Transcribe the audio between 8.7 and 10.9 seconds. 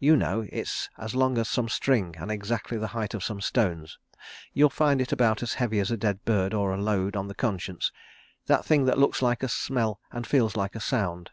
that looks like a smell and feels like a